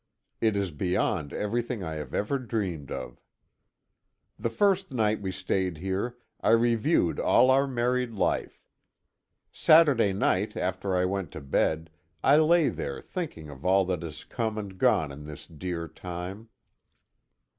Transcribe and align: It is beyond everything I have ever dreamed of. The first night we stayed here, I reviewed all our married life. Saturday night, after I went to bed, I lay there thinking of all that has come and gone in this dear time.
It 0.39 0.57
is 0.57 0.71
beyond 0.71 1.31
everything 1.31 1.83
I 1.83 1.93
have 1.97 2.11
ever 2.15 2.39
dreamed 2.39 2.89
of. 2.89 3.21
The 4.39 4.49
first 4.49 4.91
night 4.91 5.21
we 5.21 5.31
stayed 5.31 5.77
here, 5.77 6.17
I 6.41 6.49
reviewed 6.53 7.19
all 7.19 7.51
our 7.51 7.67
married 7.67 8.13
life. 8.13 8.63
Saturday 9.51 10.11
night, 10.11 10.57
after 10.57 10.95
I 10.95 11.05
went 11.05 11.29
to 11.33 11.39
bed, 11.39 11.91
I 12.23 12.37
lay 12.37 12.69
there 12.69 12.99
thinking 12.99 13.47
of 13.51 13.63
all 13.63 13.85
that 13.85 14.01
has 14.01 14.23
come 14.23 14.57
and 14.57 14.75
gone 14.79 15.11
in 15.11 15.27
this 15.27 15.45
dear 15.45 15.87
time. 15.87 16.49